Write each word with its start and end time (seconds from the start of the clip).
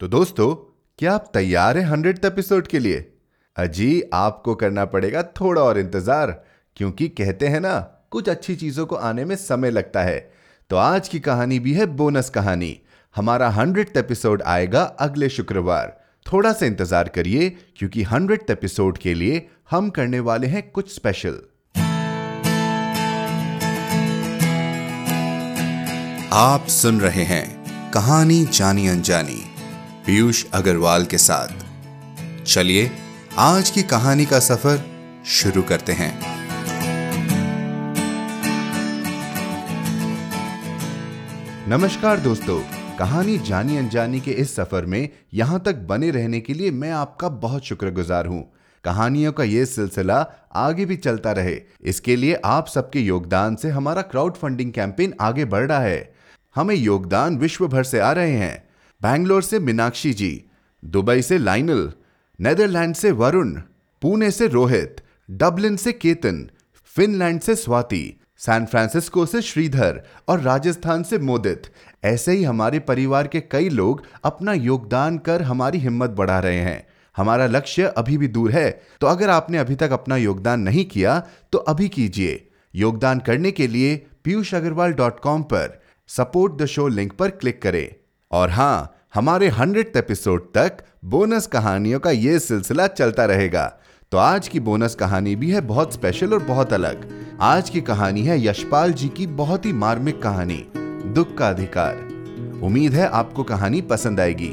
तो 0.00 0.08
दोस्तों, 0.08 0.54
क्या 0.98 1.12
आप 1.14 1.30
तैयार 1.34 1.78
हैं 1.78 1.84
हंड्रेड 1.86 2.24
एपिसोड 2.24 2.66
के 2.66 2.78
लिए? 2.78 2.96
अजी, 3.56 4.02
आपको 4.14 4.54
करना 4.54 4.84
पड़ेगा 4.84 5.22
थोड़ा 5.22 5.62
और 5.62 5.78
इंतज़ार, 5.78 6.30
क्योंकि 6.76 7.08
कहते 7.08 7.48
हैं 7.48 7.60
ना, 7.60 7.78
कुछ 8.10 8.28
अच्छी 8.28 8.56
चीज़ों 8.56 8.86
को 8.86 8.96
आने 8.96 9.24
में 9.24 9.34
समय 9.36 9.70
लगता 9.70 10.02
है। 10.02 10.18
तो 10.70 10.76
आज 10.76 11.08
की 11.08 11.20
कहानी 11.20 11.58
भी 11.58 11.74
है 11.74 11.86
बोनस 11.86 12.30
कहानी। 12.30 12.76
हमारा 13.14 13.48
हंड्रेड 13.50 13.96
एपिसोड 13.96 14.42
आएगा 14.42 14.82
अगले 14.82 15.28
शुक्रवार। 15.28 15.96
थोड़ा 16.26 16.52
सा 16.52 16.66
इंतज़ार 16.66 17.08
करिए, 17.08 17.48
क्योंकि 17.78 18.02
हंड्रेड 18.02 18.50
एपिसोड 18.50 18.98
के 18.98 19.14
लिए 19.14 19.46
हम 19.70 19.90
करने 19.90 20.20
वाले 20.20 20.46
हैं 20.46 20.70
कुछ 20.70 20.94
स्पेशल 20.94 21.40
आप 26.34 26.66
सुन 26.72 27.00
रहे 27.00 27.24
हैं 27.24 27.90
कहानी 27.92 28.44
जानी 28.44 28.88
अनजानी। 28.88 29.53
पीयूष 30.06 30.44
अग्रवाल 30.54 31.04
के 31.04 31.18
साथ। 31.18 31.48
चलिए, 32.44 32.90
आज 33.38 33.70
की 33.70 33.82
कहानी 33.82 34.26
का 34.26 34.38
सफ़र 34.38 34.82
शुरू 35.26 35.62
करते 35.62 35.92
हैं। 35.92 36.20
नमस्कार 41.68 42.20
दोस्तों, 42.20 42.58
कहानी 42.98 43.38
जानी 43.38 43.76
अनजानी 43.76 44.20
के 44.20 44.30
इस 44.30 44.56
सफ़र 44.56 44.86
में 44.86 45.08
यहाँ 45.34 45.60
तक 45.60 45.74
बने 45.74 46.10
रहने 46.10 46.40
के 46.40 46.54
लिए 46.54 46.70
मैं 46.70 46.90
आपका 46.90 47.28
बहुत 47.28 47.64
शुक्रगुजार 47.64 48.26
हूँ। 48.26 48.52
कहानियों 48.84 49.32
का 49.32 49.44
यह 49.44 49.64
सिलसिला 49.64 50.26
आगे 50.54 50.84
भी 50.84 50.96
चलता 50.96 51.32
रहे। 51.32 51.60
इसके 51.82 52.16
लिए 52.16 52.40
आप 52.44 52.66
सबके 52.66 53.00
योगदान 53.00 53.56
से 53.56 53.70
हमारा 53.70 54.02
क्राउड 54.02 54.34
फंडिंग 54.34 54.72
कैंपेन 54.72 55.14
आगे 55.20 55.44
बढ़ 55.44 55.66
रहा 55.68 55.80
है। 55.80 56.14
हमें 56.54 56.74
योगदान 56.74 57.38
विश्व 57.38 57.68
भर 57.68 57.84
से 57.84 58.00
आ 58.00 58.12
रहे 58.12 58.32
हैं। 58.32 58.63
बैंगलोर 59.04 59.42
से 59.42 59.58
मीनाक्षी 59.58 60.12
जी, 60.12 60.44
दुबई 60.82 61.22
से 61.22 61.38
लाइनल, 61.38 61.92
नेदरलैंड 62.38 62.94
से 62.94 63.10
वरुण, 63.12 63.50
पुणे 64.02 64.30
से 64.30 64.46
रोहित, 64.48 65.00
डबलिन 65.30 65.76
से 65.76 65.92
केतन, 65.92 66.38
फिनलैंड 66.84 67.40
से 67.40 67.54
स्वाति, 67.54 68.20
सैन 68.36 68.66
फ्रांसिस्को 68.66 69.24
से 69.26 69.42
श्रीधर 69.42 70.00
और 70.28 70.40
राजस्थान 70.40 71.02
से 71.02 71.18
मोदित। 71.18 71.62
ऐसे 72.04 72.32
ही 72.32 72.44
हमारे 72.44 72.78
परिवार 72.78 73.26
के 73.26 73.40
कई 73.40 73.68
लोग 73.68 74.02
अपना 74.24 74.52
योगदान 74.52 75.18
कर 75.18 75.42
हमारी 75.42 75.78
हिम्मत 75.78 76.10
बढ़ा 76.10 76.38
रहे 76.38 76.60
हैं। 76.60 76.86
हमारा 77.16 77.46
लक्ष्य 77.46 77.92
अभी 77.96 78.16
भी 78.18 78.28
दूर 78.28 78.50
है 78.52 78.70
तो 79.00 79.06
अगर 79.06 79.30
आपने 79.30 79.58
अभी 79.58 79.74
तक 79.74 79.92
अपना 79.92 80.16
योगदान 80.16 80.60
नहीं 80.60 80.84
किया 80.84 81.18
तो 81.52 81.58
अभी 81.58 81.88
कीजिए। 81.88 82.48
योगदान 82.74 83.18
करने 83.18 83.52
के 83.52 83.66
लिए 83.66 83.96
पीयूष 84.24 84.54
अग्रवाल 84.54 84.92
डॉट 84.92 85.20
कॉम 85.20 85.42
पर 85.42 85.80
सपोर्ट 86.08 86.56
द 86.62 86.66
शो 86.66 86.88
लिंक 86.88 87.12
पर 87.12 87.30
क्लिक 87.30 87.62
करें। 87.62 87.88
और 88.30 88.50
हाँ 88.50 88.94
हमारे 89.14 89.48
हंड्रेड 89.48 89.96
एपिसोड 89.96 90.52
तक 90.54 90.76
बोनस 91.04 91.46
कहानियों 91.46 92.00
का 92.00 92.10
यह 92.10 92.38
सिलसिला 92.38 92.86
चलता 92.86 93.24
रहेगा। 93.24 93.66
तो 94.12 94.18
आज 94.18 94.48
की 94.48 94.60
बोनस 94.60 94.94
कहानी 94.94 95.36
भी 95.36 95.50
है 95.50 95.60
बहुत 95.60 95.92
स्पेशल 95.92 96.32
और 96.32 96.42
बहुत 96.42 96.72
अलग। 96.72 97.06
आज 97.40 97.70
की 97.70 97.80
कहानी 97.80 98.22
है 98.22 98.46
यशपाल 98.46 98.92
जी 98.92 99.08
की 99.08 99.26
बहुत 99.26 99.66
ही 99.66 99.72
मार्मिक 99.72 100.22
कहानी, 100.22 100.66
दुख 101.14 101.36
का 101.38 101.48
अधिकार। 101.48 101.96
उम्मीद 102.62 102.94
है 102.94 103.08
आपको 103.08 103.42
कहानी 103.42 103.80
पसंद 103.82 104.20
आएगी। 104.20 104.52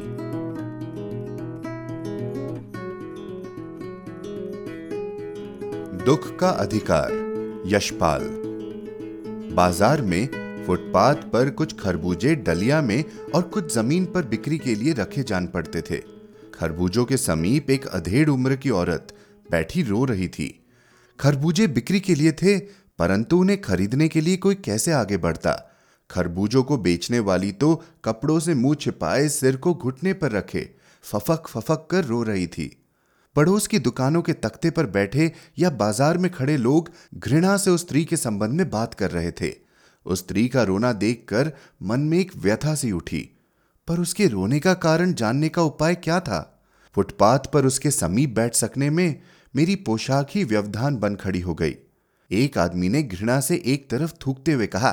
दुख 6.04 6.36
का 6.38 6.48
अधिकार, 6.48 7.10
यशपाल। 7.66 8.22
बाज़ार 9.54 10.02
में 10.02 10.41
फुटपाथ 10.66 11.22
पर 11.32 11.50
कुछ 11.50 11.78
खरबूजे 11.80 12.34
डलिया 12.36 12.80
में 12.82 13.04
और 13.34 13.42
कुछ 13.44 13.72
ज़मीन 13.74 14.04
पर 14.06 14.24
बिक्री 14.24 14.58
के 14.58 14.74
लिए 14.74 14.92
रखे 14.92 15.22
जान 15.22 15.46
पड़ते 15.46 15.80
थे। 15.80 15.96
खरबूजों 16.54 17.04
के 17.04 17.16
समीप 17.16 17.70
एक 17.70 17.86
अधेड़ 17.88 18.28
उम्र 18.30 18.56
की 18.56 18.70
औरत 18.72 19.14
बैठी 19.50 19.82
रो 19.82 20.04
रही 20.04 20.28
थी। 20.28 20.48
खरबूजे 21.18 21.66
बिक्री 21.68 22.00
के 22.00 22.14
लिए 22.14 22.32
थे, 22.32 22.58
परंतु 22.58 23.38
उन्हें 23.38 23.60
खरीदने 23.60 24.08
के 24.08 24.20
लिए 24.20 24.36
कोई 24.36 24.54
कैसे 24.54 24.92
आगे 24.92 25.16
बढ़ता? 25.16 25.52
खरबूजों 26.10 26.62
को 26.62 26.76
बेचने 26.78 27.18
वाली 27.20 27.50
तो 27.52 27.74
कपड़ों 28.04 28.38
से 28.40 28.54
मुँह 28.54 28.74
छिपाए 28.74 29.28
सिर 29.28 29.56
को 29.56 29.74
घुटने 29.74 30.12
पर 30.12 30.32
रखे, 30.32 30.68
फफक 31.04 31.48
फफक 31.48 31.86
कर 31.90 32.04
रो 32.04 32.22
रही 32.22 32.46
थी। 32.46 32.70
पड़ोस 33.36 33.66
की 33.66 33.78
दुकानों 33.78 34.22
के 34.22 34.32
तख्ते 34.32 34.70
पर 34.70 34.86
बैठे 34.88 35.30
या 35.58 35.70
बाज़ार 35.72 36.18
में 36.18 36.30
खड़े 36.30 36.56
लोग 36.58 36.90
घृणा 37.14 37.56
से 37.56 37.70
उस 37.70 37.80
स्त्री 37.80 38.04
के 38.04 38.16
संबंध 38.16 38.52
में 38.52 38.68
बात 38.70 38.94
कर 38.94 39.10
रहे 39.10 39.30
थे। 39.32 39.50
उस 40.06 40.18
स्त्री 40.18 40.48
का 40.48 40.62
रोना 40.62 40.92
देखकर 40.92 41.52
मन 41.82 42.00
में 42.00 42.18
एक 42.18 42.32
व्यथा 42.36 42.74
सी 42.74 42.92
उठी। 42.92 43.30
पर 43.88 44.00
उसके 44.00 44.26
रोने 44.26 44.60
का 44.60 44.74
कारण 44.74 45.12
जानने 45.12 45.48
का 45.48 45.62
उपाय 45.62 45.94
क्या 45.94 46.20
था? 46.20 46.62
फुटपाथ 46.94 47.38
पर 47.38 47.66
उसके 47.66 47.90
समीप 47.90 48.30
बैठ 48.30 48.54
सकने 48.54 48.90
में 48.90 49.22
मेरी 49.56 49.76
पोशाक 49.76 50.28
ही 50.30 50.44
व्यवधान 50.44 50.96
बन 50.96 51.14
खड़ी 51.14 51.40
हो 51.40 51.54
गई। 51.54 51.76
एक 52.30 52.58
आदमी 52.58 52.88
ने 52.88 53.02
घृणा 53.02 53.40
से 53.40 53.62
एक 53.66 53.90
तरफ़ 53.90 54.12
थूकते 54.26 54.52
हुए 54.52 54.66
कहा, 54.66 54.92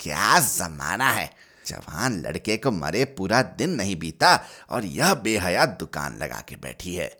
क्या 0.00 0.40
जमाना 0.40 1.10
है? 1.10 1.30
जवान 1.66 2.20
लड़के 2.20 2.56
को 2.56 2.70
मरे 2.70 3.04
पूरा 3.04 3.42
दिन 3.42 3.70
नहीं 3.70 3.96
बीता 3.96 4.44
और 4.70 4.84
यह 4.84 5.14
बेहया 5.14 5.66
दुकान 5.66 6.18
लगा 6.18 6.42
के 6.48 6.56
बैठी 6.56 6.94
है। 6.94 7.16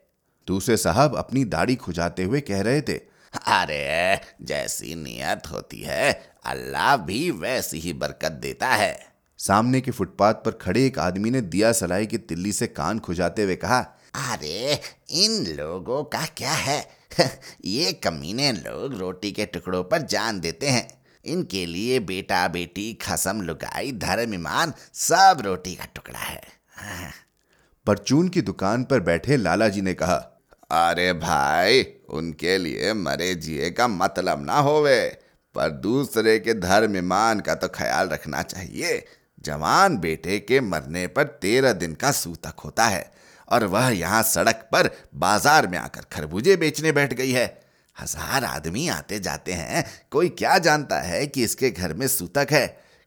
दूसरे 0.47 0.77
साहब 0.77 1.17
अपनी 1.17 1.45
दाढ़ी 1.45 1.77
खुजाते 1.77 2.25
हुए 2.25 2.41
कह 2.41 2.61
रहे 2.61 2.83
थे 2.83 3.16
अरे 3.37 4.21
जैसी 4.43 4.95
नियत 4.95 5.43
होती 5.53 5.81
है 5.81 6.35
अल्लाह 6.45 6.97
भी 6.97 7.31
वैसी 7.31 7.79
ही 7.79 7.93
बरकत 7.93 8.33
देता 8.33 8.69
है। 8.69 9.07
सामने 9.39 9.81
के 9.81 9.91
फुटपाथ 9.91 10.35
पर 10.35 10.51
खड़े 10.51 10.87
एक 10.87 10.99
आदमी 10.99 11.31
ने 11.31 11.41
दिया 11.41 11.73
सलाई 11.73 12.07
की 12.07 12.19
तिल्ली 12.19 12.53
से 12.53 12.67
कान 12.67 12.99
खुजाते 12.99 13.43
हुए 13.43 13.57
कहा 13.57 13.79
अरे 14.15 14.81
इन 15.11 15.57
लोगों 15.57 16.05
का 16.05 16.27
क्या 16.27 16.53
है? 16.53 16.89
ये 17.65 17.93
कमीने 17.93 18.53
लोग 18.53 18.99
रोटी 18.99 19.33
के 19.33 19.47
टुकड़ों 19.47 19.85
पर 19.85 20.03
जान 20.03 20.41
देते 20.41 20.69
हैं। 20.69 21.05
इनके 21.25 21.67
लिए 21.67 22.01
बेटा 22.01 22.49
बेटी 22.49 22.95
खसम 22.95 23.41
लुगाई 23.41 23.93
धर्म 23.93 24.35
ईमान 24.35 24.73
सब 24.95 25.37
रोटी 25.41 25.75
का 25.75 25.85
टुकड़ा 25.85 26.19
है। 26.19 26.43
परचून 27.87 28.29
की 28.29 28.43
दुकान 28.43 28.85
पर 28.85 29.01
बैठे 29.01 29.37
लाला 29.37 29.69
जी 29.69 29.81
ने 29.81 29.95
कहा 29.95 30.17
अरे 30.71 31.13
भाई 31.13 31.83
उनके 32.09 32.57
लिए 32.59 32.93
मरे 32.95 33.35
जिए 33.37 33.71
का 33.71 33.89
मतलब 33.89 34.45
ना 34.45 34.59
होवे। 34.61 35.07
पर 35.55 35.71
दूसरे 35.71 36.39
के 36.39 36.55
धर्म 36.55 36.97
ईमान 36.97 37.41
का 37.41 37.55
तो 37.55 37.69
ख्याल 37.69 38.09
रखना 38.09 38.43
चाहिए। 38.45 39.05
जवान 39.45 39.97
बेटे 39.99 40.39
के 40.39 40.61
मरने 40.61 41.07
पर 41.07 41.25
तेरह 41.43 41.73
दिन 41.75 41.95
का 41.95 42.11
सूतक 42.13 42.61
होता 42.61 42.85
है 42.85 43.11
और 43.49 43.65
वह 43.67 43.89
यहाँ 43.91 44.23
सड़क 44.25 44.69
पर 44.73 44.91
बाज़ार 45.17 45.67
में 45.67 45.79
आकर 45.79 46.05
खरबूजे 46.13 46.57
बेचने 46.57 46.93
बैठ 46.93 47.15
गई 47.15 47.31
है। 47.31 47.47
हज़ार 47.97 48.45
आदमी 48.45 48.87
आते 48.89 49.19
जाते 49.21 49.53
हैं। 49.53 49.85
कोई 50.11 50.29
क्या 50.31 50.59
जानता 50.59 51.01
है 51.01 51.27
कि 51.27 51.45
इसके 51.45 51.71
घर 51.71 51.95
में 51.95 52.07
सूतक 52.09 52.53
है? 52.53 52.67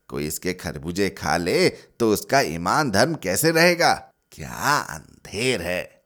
कोई 0.09 0.27
इसके 0.27 0.53
खरबूजे 0.55 1.09
खा 1.11 1.37
ले 1.37 1.69
तो 1.69 2.11
उसका 2.11 2.41
ईमान 2.41 2.91
धर्म 2.91 3.15
कैसे 3.15 3.51
रहेगा? 3.51 3.93
क्या 4.31 4.77
अंधेर 4.89 5.61
है। 5.61 5.98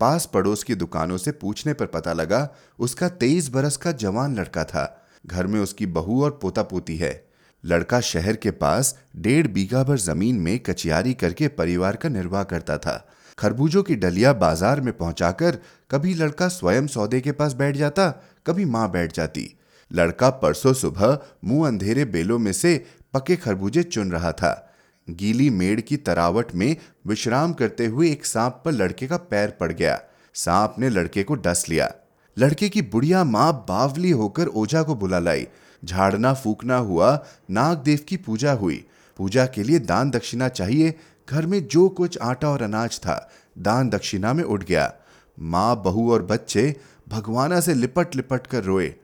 पास 0.00 0.26
पड़ोस 0.26 0.62
की 0.62 0.74
दुकानों 0.74 1.16
से 1.16 1.32
पूछने 1.32 1.72
पर 1.72 1.86
पता 1.86 2.12
लगा, 2.12 2.48
उसका 2.78 3.08
तेईस 3.08 3.48
बरस 3.48 3.76
का 3.76 3.92
जवान 3.92 4.36
लड़का 4.38 4.64
था। 4.64 5.02
घर 5.26 5.46
में 5.46 5.60
उसकी 5.60 5.86
बहू 5.86 6.22
और 6.24 6.38
पोता 6.42 6.62
पोती 6.62 6.96
है। 6.96 7.24
लड़का 7.64 8.00
शहर 8.00 8.36
के 8.36 8.50
पास 8.50 8.94
डेढ़ 9.16 9.46
बीघा 9.46 9.82
भर 9.84 9.98
ज़मीन 9.98 10.36
में 10.36 10.58
कचियारी 10.58 11.14
करके 11.14 11.48
परिवार 11.48 11.96
का 11.96 12.08
निर्वाह 12.08 12.42
करता 12.44 12.76
था। 12.78 13.06
खरबूजों 13.38 13.82
की 13.82 13.94
डलिया 13.94 14.32
बाज़ार 14.32 14.80
में 14.80 14.96
पहुंचाकर 14.96 15.58
कभी 15.90 16.14
लड़का 16.14 16.48
स्वयं 16.48 16.86
सौदे 16.86 17.20
के 17.20 17.32
पास 17.32 17.52
बैठ 17.52 17.76
जाता, 17.76 18.10
कभी 18.46 18.64
माँ 18.64 18.90
बैठ 18.90 19.14
जाती। 19.14 19.48
लड़का 19.90 20.30
परसों 20.30 20.72
सुबह 20.72 21.18
मुँह 21.44 21.66
अंधेरे 21.68 22.04
बेलों 22.04 22.38
में 22.38 22.52
से 22.52 22.84
पके 23.14 23.36
खरबूजे 23.36 23.82
चुन 23.82 24.12
रहा 24.12 24.32
था। 24.32 24.65
गीली 25.10 25.50
मेड़ 25.50 25.80
की 25.80 25.96
तरावट 25.96 26.54
में 26.54 26.76
विश्राम 27.06 27.52
करते 27.52 27.86
हुए 27.86 28.10
एक 28.10 28.26
सांप 28.26 28.62
पर 28.64 28.72
लड़के 28.72 29.06
का 29.06 29.16
पैर 29.16 29.50
पड़ 29.50 29.72
गया। 29.72 30.00
सांप 30.34 30.74
ने 30.78 30.88
लड़के 30.88 31.22
को 31.22 31.34
डस 31.34 31.66
लिया। 31.68 31.94
लड़के 32.38 32.68
की 32.68 32.82
बुढ़िया 32.82 33.24
माँ 33.24 33.64
बावली 33.68 34.10
होकर 34.10 34.46
ओझा 34.46 34.82
को 34.82 34.94
बुला 34.94 35.18
लाई। 35.18 35.46
झाड़ना 35.84 36.34
फूकना 36.34 36.76
हुआ, 36.76 37.26
नागदेव 37.50 37.98
की 38.08 38.16
पूजा 38.16 38.52
हुई। 38.52 38.84
पूजा 39.16 39.46
के 39.46 39.62
लिए 39.62 39.78
दान 39.78 40.10
दक्षिणा 40.10 40.48
चाहिए। 40.48 40.94
घर 41.30 41.46
में 41.46 41.68
जो 41.68 41.88
कुछ 41.88 42.18
आटा 42.18 42.48
और 42.48 42.62
अनाज 42.62 42.98
था, 42.98 43.30
दान 43.58 43.90
दक्षिणा 43.90 44.32
में 44.32 44.44
उठ 44.44 44.64
गया। 44.64 44.94
माँ, 45.40 45.82
बहू 45.82 46.12
और 46.12 46.22
बच्चे 46.22 46.76
भगवाना 47.08 47.60
से 47.60 47.74
लिपट 47.74 48.16
लिपट 48.16 48.46
कर 48.46 48.64
रोए। 48.64 48.94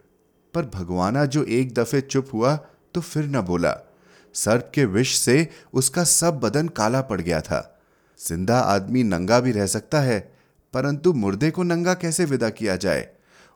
पर 0.54 0.66
भगवाना 0.74 1.24
जो 1.24 1.44
एक 1.44 1.74
दफे 1.74 2.00
चुप 2.00 2.28
हुआ 2.34 2.56
तो 2.94 3.00
फिर 3.00 3.24
न 3.24 3.40
बोला। 3.40 3.91
सर्प 4.34 4.70
के 4.74 4.84
विष 4.84 5.16
से 5.16 5.48
उसका 5.72 6.04
सब 6.04 6.40
बदन 6.40 6.68
काला 6.68 7.00
पड़ 7.00 7.20
गया 7.20 7.40
था। 7.40 7.80
ज़िंदा 8.20 8.58
आदमी 8.58 9.02
नंगा 9.02 9.40
भी 9.40 9.52
रह 9.52 9.66
सकता 9.66 10.00
है, 10.00 10.32
परंतु 10.74 11.12
मुर्दे 11.12 11.50
को 11.50 11.62
नंगा 11.62 11.94
कैसे 11.94 12.24
विदा 12.24 12.50
किया 12.50 12.76
जाए? 12.76 13.08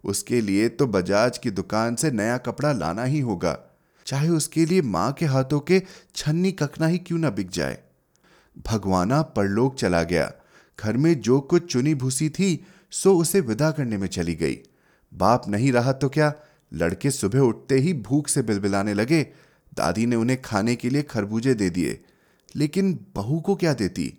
उसके 0.04 0.40
लिए 0.40 0.68
तो 0.68 0.86
बजाज 0.86 1.38
की 1.38 1.50
दुकान 1.50 1.94
से 1.94 2.10
नया 2.10 2.36
कपड़ा 2.38 2.72
लाना 2.72 3.04
ही 3.04 3.20
होगा। 3.20 3.58
चाहे 4.06 4.28
उसके 4.28 4.66
लिए 4.66 4.82
माँ 4.82 5.12
के 5.12 5.26
हाथों 5.26 5.60
के 5.60 5.82
छन्नी 6.14 6.52
कखना 6.52 6.86
ही 6.86 6.98
क्यों 6.98 7.18
ना 7.18 7.30
बिक 7.30 7.50
जाए। 7.50 7.78
भगवाना 8.68 9.22
परलोक 9.22 9.74
चला 9.74 10.02
गया। 10.02 10.32
घर 10.78 10.96
में 10.96 11.20
जो 11.20 11.40
कुछ 11.40 11.72
चुनी 11.72 11.94
भूसी 11.94 12.28
थी, 12.28 12.66
सो 12.90 13.14
उसे 13.16 13.40
विदा 13.40 13.70
करने 13.70 13.96
में 13.96 14.06
चली 14.08 14.34
गई। 14.34 14.58
बाप 15.12 15.48
नहीं 15.48 15.72
रहा 15.72 15.92
तो 15.92 16.08
क्या? 16.08 16.32
लड़के 16.74 17.10
सुबह 17.10 17.38
उठते 17.38 17.78
ही 17.78 17.92
भूख 17.94 18.28
से 18.28 18.42
बिलबिलाने 18.42 18.94
लगे 18.94 19.22
दादी 19.76 20.06
ने 20.06 20.16
उन्हें 20.16 20.40
खाने 20.42 20.76
के 20.76 20.90
लिए 20.90 21.02
खरबूजे 21.02 21.54
दे 21.54 21.70
दिए, 21.70 22.00
लेकिन 22.56 22.98
बहू 23.16 23.40
को 23.40 23.54
क्या 23.54 23.72
देती? 23.74 24.12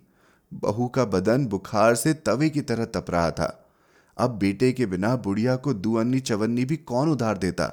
बहू 0.52 0.86
का 0.88 1.04
बदन 1.04 1.46
बुखार 1.46 1.94
से 1.94 2.12
तवे 2.14 2.48
की 2.50 2.60
तरह 2.60 2.84
तप 2.84 3.06
रहा 3.10 3.30
था। 3.30 3.48
अब 4.16 4.38
बेटे 4.38 4.72
के 4.72 4.86
बिना 4.86 5.14
बुढ़िया 5.16 5.56
को 5.56 5.74
दुअन्नी 5.74 6.20
चवन्नी 6.20 6.64
भी 6.64 6.76
कौन 6.76 7.08
उधार 7.08 7.38
देता? 7.38 7.66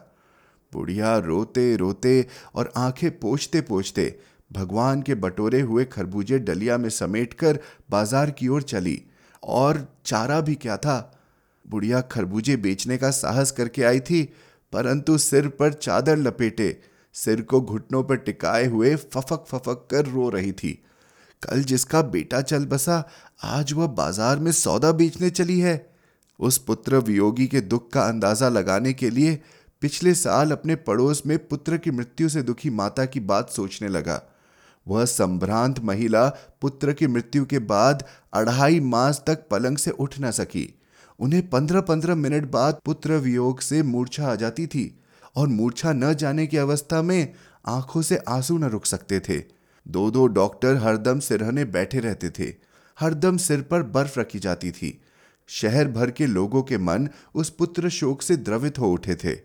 बुढ़िया 0.73 1.17
रोते 1.17 1.75
रोते 1.75 2.25
और 2.55 2.71
आँखें 2.77 3.09
पोछते 3.19 3.61
पोछते 3.61 4.15
भगवान 4.51 5.01
के 5.01 5.15
बटोरे 5.15 5.61
हुए 5.61 5.85
खरबूजे 5.85 6.39
डलिया 6.39 6.77
में 6.77 6.89
समेटकर 6.89 7.59
बाज़ार 7.91 8.31
की 8.31 8.47
ओर 8.47 8.61
चली। 8.61 9.01
और 9.43 9.87
चारा 10.05 10.39
भी 10.41 10.55
क्या 10.55 10.77
था? 10.77 11.21
बुढ़िया 11.65 12.01
खरबूजे 12.01 12.55
बेचने 12.57 12.97
का 12.97 13.09
साहस 13.11 13.51
करके 13.51 13.83
आई 13.83 13.99
थी, 13.99 14.23
परंतु 14.73 15.17
सिर 15.17 15.47
पर 15.49 15.73
चादर 15.73 16.17
लपेटे। 16.17 16.69
सिर 17.15 17.41
को 17.41 17.61
घुटनों 17.61 18.03
पर 18.03 18.15
टिकाए 18.15 18.65
हुए 18.65 18.95
फफक 18.95 19.45
फफक 19.47 19.87
कर 19.91 20.05
रो 20.05 20.29
रही 20.29 20.51
थी। 20.51 20.71
कल 21.41 21.63
जिसका 21.63 22.01
बेटा 22.01 22.41
चल 22.41 22.65
बसा, 22.65 23.03
आज 23.43 23.73
वह 23.73 23.87
बाज़ार 23.87 24.39
में 24.39 24.51
सौदा 24.51 24.91
बेचने 24.91 25.29
चली 25.29 25.59
है। 25.59 25.75
उस 26.39 26.57
पुत्र 26.57 26.97
वियोगी 26.97 27.47
के 27.47 27.61
दुख 27.61 27.89
का 27.91 28.01
अंदाज़ा 28.01 28.49
लगाने 28.49 28.93
के 28.93 29.09
लिए 29.09 29.39
पिछले 29.81 30.13
साल 30.13 30.51
अपने 30.51 30.75
पड़ोस 30.75 31.21
में 31.25 31.37
पुत्र 31.47 31.77
की 31.77 31.91
मृत्यु 31.91 32.29
से 32.29 32.41
दुखी 32.43 32.69
माता 32.69 33.05
की 33.05 33.19
बात 33.19 33.49
सोचने 33.49 33.87
लगा। 33.87 34.21
वह 34.87 35.05
संभ्रांत 35.05 35.79
महिला 35.79 36.27
पुत्र 36.61 36.93
की 36.93 37.07
मृत्यु 37.07 37.45
के 37.45 37.59
बाद 37.59 38.03
अढ़ाई 38.33 38.79
मास 38.79 39.23
तक 39.27 39.47
पलंग 39.51 39.77
से 39.77 39.91
उठ 39.91 40.15
न 40.19 40.31
सकी। 40.31 40.67
उन्हें 41.19 41.49
पंद्रह 41.49 41.81
पंद्रह 41.81 42.15
मिनट 42.15 42.51
बाद 42.51 42.79
पुत्र 42.85 43.17
वियोग 43.17 43.59
से 43.59 43.81
मूर्छा 43.83 44.27
आ 44.27 44.35
जाती 44.35 44.67
थी। 44.67 44.85
और 45.35 45.47
मूर्छा 45.47 45.93
न 45.93 46.13
जाने 46.13 46.47
की 46.47 46.57
अवस्था 46.57 47.01
में 47.01 47.33
आँखों 47.67 48.01
से 48.01 48.17
आँसू 48.27 48.57
न 48.57 48.63
रुक 48.63 48.85
सकते 48.85 49.19
थे। 49.19 49.43
दो 49.87 50.11
दो 50.11 50.27
डॉक्टर 50.27 50.75
हरदम 50.75 51.19
सिरहने 51.19 51.65
बैठे 51.65 51.99
रहते 51.99 52.29
थे। 52.29 52.53
हरदम 52.99 53.37
सिर 53.37 53.61
पर 53.61 53.83
बर्फ़ 53.83 54.19
रखी 54.19 54.39
जाती 54.39 54.71
थी। 54.71 55.01
शहर 55.47 55.87
भर 55.87 56.11
के 56.11 56.25
लोगों 56.25 56.61
के 56.63 56.77
मन 56.77 57.09
उस 57.35 57.49
पुत्र 57.49 57.89
शोक 57.89 58.21
से 58.21 58.37
द्रवित 58.37 58.79
हो 58.79 58.91
उठे 58.91 59.15
थे। 59.15 59.37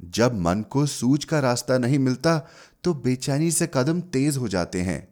जब 0.00 0.38
मन 0.40 0.64
को 0.70 0.86
सूझ 0.86 1.24
का 1.24 1.40
रास्ता 1.40 1.78
नहीं 1.78 1.98
मिलता 1.98 2.38
तो 2.84 2.94
बेचैनी 2.94 3.50
से 3.50 3.68
कदम 3.74 4.00
तेज 4.00 4.36
हो 4.36 4.48
जाते 4.48 4.80
हैं। 4.80 5.08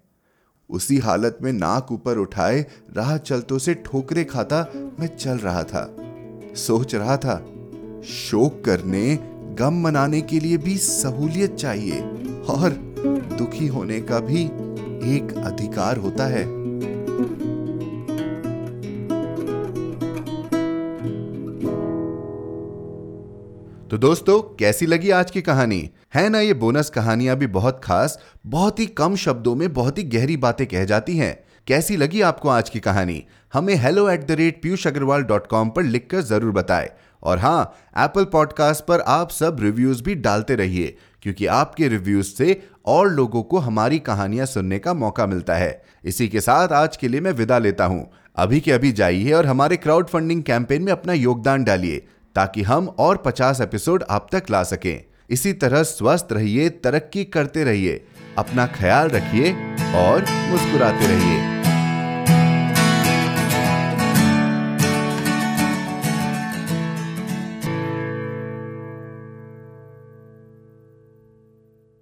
उसी 0.71 0.99
हालत 0.99 1.39
में 1.43 1.53
नाक 1.53 1.93
ऊपर 1.93 2.19
उठाए, 2.19 2.67
राह 2.97 3.17
चलतों 3.17 3.59
से 3.59 3.75
ठोकरे 3.75 4.25
खाता 4.25 4.65
मैं 5.01 5.17
चल 5.17 5.39
रहा 5.39 5.63
था। 5.65 5.97
सोच 6.57 6.95
रहा 6.95 7.17
था, 7.17 7.37
शोक 8.05 8.65
करने 8.65 9.19
गम 9.55 9.81
मनाने 9.83 10.21
के 10.21 10.41
लिए 10.41 10.57
भी 10.57 10.77
सहूलियत 10.77 11.55
चाहिए 11.55 12.01
और 12.51 12.71
दुखी 13.39 13.67
होने 13.67 14.01
का 14.01 14.21
भी 14.21 14.43
एक 15.17 15.33
अधिकार 15.45 15.97
होता 15.97 16.27
है। 16.27 16.45
तो 23.89 23.99
दोस्तों, 23.99 24.41
कैसी 24.57 24.87
लगी 24.87 25.11
आज 25.11 25.31
की 25.31 25.43
कहानी? 25.43 25.91
है 26.15 26.29
ना 26.29 26.41
ये 26.41 26.55
बोनस 26.55 26.91
कहानियाँ 26.91 27.37
भी 27.37 27.47
बहुत 27.47 27.81
खास, 27.85 28.19
बहुत 28.47 28.81
ही 28.81 28.87
कम 28.87 29.17
शब्दों 29.17 29.55
में 29.55 29.73
बहुत 29.73 29.99
ही 29.99 30.03
गहरी 30.05 30.37
बातें 30.37 30.67
कह 30.67 30.85
जाती 30.85 31.17
हैं। 31.17 31.45
कैसी 31.67 31.97
लगी 31.97 32.21
आपको 32.21 32.49
आज 32.49 32.71
की 32.71 32.81
कहानी? 32.81 33.25
हमें 33.53 33.75
hello 33.75 34.09
at 34.11 34.27
the 34.27 34.31
rate 34.31 34.63
Piyush 34.63 34.87
Agarwal 34.87 35.23
dot 35.23 35.47
com 35.47 35.71
पर 35.71 35.83
लिखकर 35.83 36.21
ज़रूर 36.21 36.53
बताएँ। 36.53 36.89
और 37.23 37.39
हाँ 37.39 37.77
एप्पल 37.99 38.25
पॉडकास्ट 38.25 38.85
पर 38.85 39.01
आप 39.01 39.31
सब 39.31 39.57
रिव्यूज़ 39.61 40.03
भी 40.03 40.15
डालते 40.15 40.55
रहिए, 40.55 40.97
क्योंकि 41.23 41.47
आपके 41.47 41.89
रिव्यूज़ 41.89 42.27
से 42.27 42.69
और 42.87 43.11
लोगों 43.11 43.43
को 43.43 43.59
हमारी 43.59 43.99
कहानियाँ 43.99 44.47
सुनने 44.47 44.79
का 44.79 44.95
मौका 44.95 45.27
मिलता 45.27 45.55
है। 45.55 45.83
इसी 46.05 46.29
के 46.29 46.41
साथ 46.41 46.69
आज 46.69 46.97
के 46.97 47.09
लिए 47.09 47.21
मैं 47.21 47.33
विदा 47.33 47.59
लेता 47.59 47.85
हूँ। 47.85 48.11
अभी 48.37 48.61
के 48.61 48.73
अभी 48.73 48.93
जाइए 48.93 49.33
और 49.33 49.47
हमारे 49.47 49.77
क्राउड 49.77 50.09
फंडिंग 50.09 50.43
कैंपेन 50.43 50.83
में 50.83 50.93
अपना 50.93 51.13
योगदान 51.13 51.65
डालिए, 51.65 52.07
ताकि 52.35 52.63
हम 52.63 52.89
और 52.99 53.17
50 53.17 53.61
एपिसोड 53.61 54.05
आप 54.11 54.29
तक 54.33 54.51
ला 54.51 54.63
सकें। 54.63 55.05
इसी 55.31 55.53
तरह 55.53 55.83
स्वस्थ 55.83 56.29
रहिए, 56.33 56.69
तरक्की 56.69 57.25
करते 57.25 57.65
रहिए, 57.65 58.05
अपना 58.39 58.67
ख्याल 58.67 59.09
रखिए 59.09 59.53
और 59.95 60.25
मुस्कुराते 60.51 61.07
रहिए। 61.07 61.60